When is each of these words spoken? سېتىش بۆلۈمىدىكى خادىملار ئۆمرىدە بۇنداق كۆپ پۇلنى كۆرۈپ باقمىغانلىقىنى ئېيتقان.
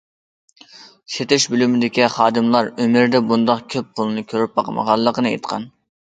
سېتىش 1.15 1.45
بۆلۈمىدىكى 1.55 2.07
خادىملار 2.13 2.71
ئۆمرىدە 2.87 3.23
بۇنداق 3.33 3.63
كۆپ 3.75 3.93
پۇلنى 4.01 4.27
كۆرۈپ 4.35 4.59
باقمىغانلىقىنى 4.59 5.33
ئېيتقان. 5.37 5.71